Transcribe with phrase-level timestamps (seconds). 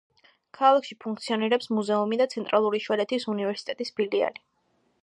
[0.59, 4.47] ქალაქში ფუნქციონირებს მუზეუმი და ცენტრალური შვედეთის უნივერსიტეტის ფილიალი.